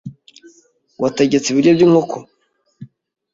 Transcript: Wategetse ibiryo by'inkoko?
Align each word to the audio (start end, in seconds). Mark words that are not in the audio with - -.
Wategetse 1.01 1.47
ibiryo 1.49 1.71
by'inkoko? 1.77 2.15